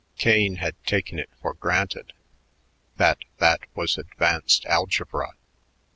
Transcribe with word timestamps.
Kane 0.17 0.55
had 0.55 0.83
taken 0.83 1.19
it 1.19 1.29
for 1.43 1.53
granted 1.53 2.13
that 2.97 3.19
that 3.37 3.61
was 3.75 3.99
advanced 3.99 4.65
algebra. 4.65 5.33